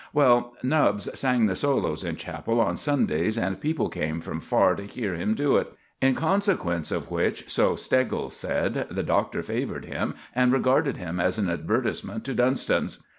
[0.13, 4.81] Well, Nubbs sang the solos in chapel on Sundays, and people came from far to
[4.87, 10.15] hear him do it; in consequence of which, so Steggles said, the Doctor favored him,
[10.33, 12.97] and regarded him as an advertisement to Dunston's.